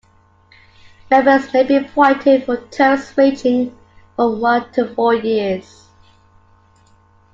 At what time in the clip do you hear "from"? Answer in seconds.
4.15-4.39